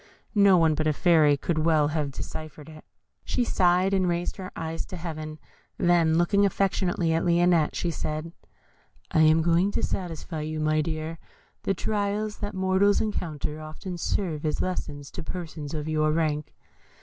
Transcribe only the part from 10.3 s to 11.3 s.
you, my dear